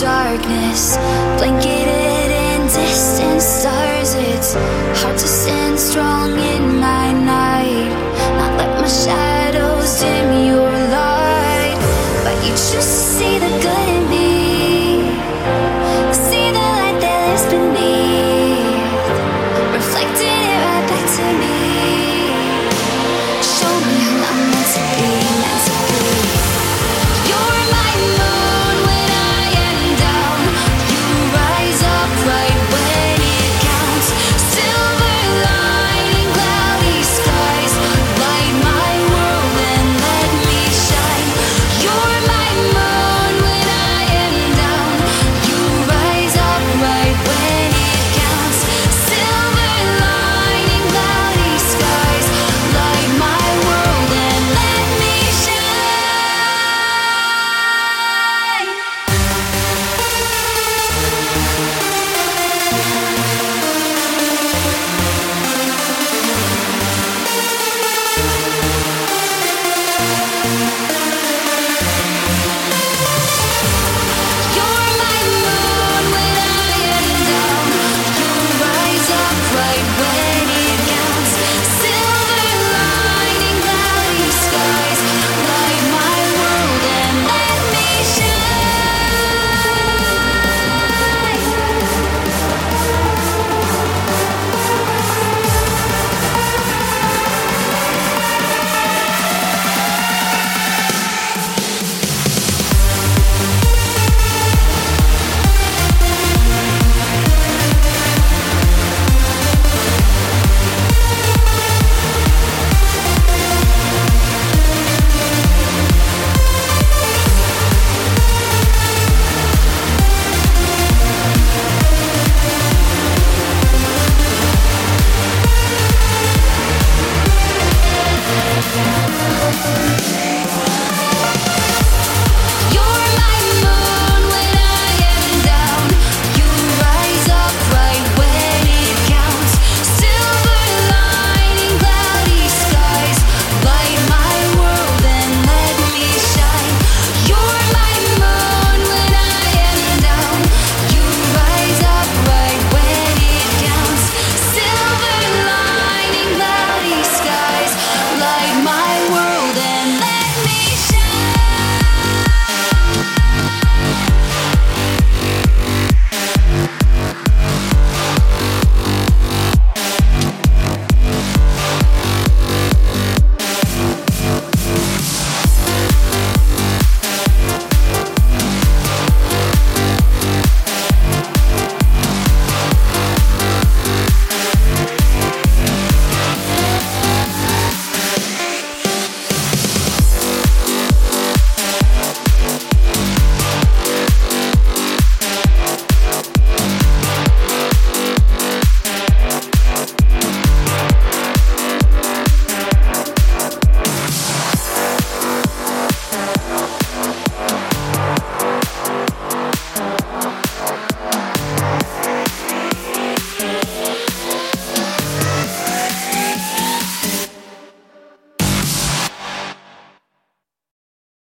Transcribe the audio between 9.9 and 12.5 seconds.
dim your light. But you